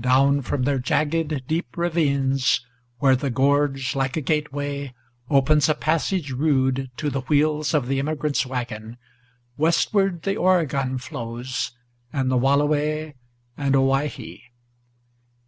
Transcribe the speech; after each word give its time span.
Down 0.00 0.42
from 0.42 0.64
their 0.64 0.80
jagged, 0.80 1.46
deep 1.46 1.76
ravines, 1.76 2.66
where 2.98 3.14
the 3.14 3.30
gorge, 3.30 3.94
like 3.94 4.16
a 4.16 4.20
gateway, 4.20 4.92
Opens 5.30 5.68
a 5.68 5.76
passage 5.76 6.32
rude 6.32 6.90
to 6.96 7.08
the 7.08 7.20
wheels 7.20 7.72
of 7.72 7.86
the 7.86 8.00
emigrant's 8.00 8.44
wagon, 8.44 8.96
Westward 9.56 10.22
the 10.22 10.34
Oregon 10.36 10.98
flows 10.98 11.70
and 12.12 12.28
the 12.32 12.36
Walleway 12.36 13.14
and 13.56 13.76
Owyhee. 13.76 14.42